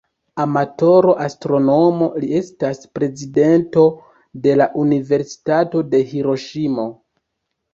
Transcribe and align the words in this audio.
Amatora 0.43 1.11
astronomo, 1.25 2.07
li 2.23 2.29
estas 2.39 2.81
prezidento 2.99 3.83
de 4.47 4.57
la 4.63 4.69
Universitato 4.85 5.83
de 5.93 6.01
Hiroŝimo. 6.15 6.89